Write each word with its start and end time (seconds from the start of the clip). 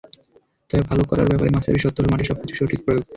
তবে 0.69 0.83
ভালো 0.89 1.03
করার 1.09 1.29
ব্যাপারে 1.29 1.49
মাশরাফির 1.51 1.83
শর্ত 1.83 1.97
হলো, 1.99 2.09
মাঠে 2.11 2.25
সবকিছুর 2.29 2.57
সঠিক 2.59 2.79
প্রয়োগ। 2.85 3.03